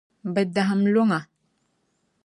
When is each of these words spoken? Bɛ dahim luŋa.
Bɛ 0.33 0.41
dahim 0.53 0.81
luŋa. 0.93 1.19